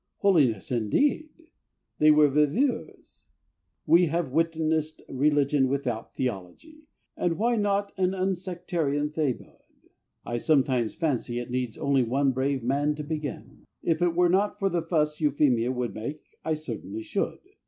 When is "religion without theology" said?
5.07-6.87